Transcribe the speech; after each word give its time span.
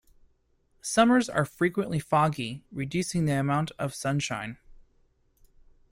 Summers 0.81 1.29
are 1.29 1.45
frequently 1.45 1.99
foggy, 1.99 2.63
reducing 2.71 3.25
the 3.25 3.33
amount 3.39 3.71
of 3.77 3.93
sunshine. 3.93 4.57